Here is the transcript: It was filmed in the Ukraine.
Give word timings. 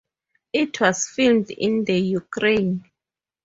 It 0.51 0.81
was 0.81 1.07
filmed 1.15 1.51
in 1.51 1.83
the 1.85 1.99
Ukraine. 1.99 2.85